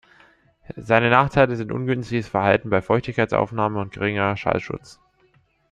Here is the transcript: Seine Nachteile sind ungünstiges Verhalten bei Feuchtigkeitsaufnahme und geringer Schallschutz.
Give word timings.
Seine 0.77 1.11
Nachteile 1.11 1.55
sind 1.55 1.71
ungünstiges 1.71 2.27
Verhalten 2.27 2.71
bei 2.71 2.81
Feuchtigkeitsaufnahme 2.81 3.79
und 3.79 3.93
geringer 3.93 4.35
Schallschutz. 4.35 4.99